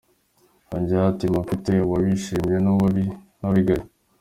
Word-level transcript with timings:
Yongeyeho 0.69 1.07
ati 1.11 1.25
“Mba 1.31 1.39
mfite 1.45 1.71
uwabishimye 1.87 2.55
n’uwabigaye. 2.59 3.83